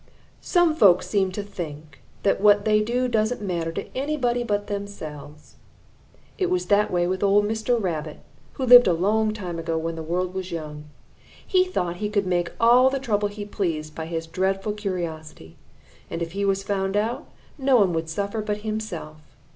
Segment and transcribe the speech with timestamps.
[0.41, 5.57] Some folks seem to think that what they do doesn't matter to anybody but themselves.
[6.39, 7.79] That was the way with old Mr.
[7.79, 8.19] Rabbit,
[8.53, 10.85] who lived a long time ago when the world was young.
[11.45, 15.55] He thought he could make all the trouble he pleased by his dreadful curiosity,
[16.09, 17.29] and if he was found out,
[17.59, 19.21] no one would suffer but himself.